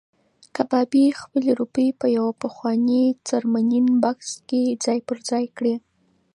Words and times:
کبابي 0.55 1.05
خپلې 1.19 1.49
روپۍ 1.59 1.87
په 1.99 2.05
یو 2.17 2.27
پخواني 2.41 3.03
څرمنین 3.27 3.87
بکس 4.03 4.29
کې 4.49 4.63
ځای 4.83 4.99
پر 5.07 5.17
ځای 5.29 5.45
کړې. 5.57 5.75